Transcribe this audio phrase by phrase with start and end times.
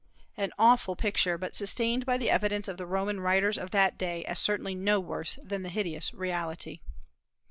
[0.35, 4.25] An awful picture, but sustained by the evidence of the Roman writers of that day
[4.25, 6.79] as certainly no worse than the hideous reality.